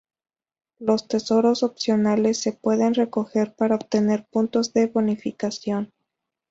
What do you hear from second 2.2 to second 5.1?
se pueden recoger para obtener puntos de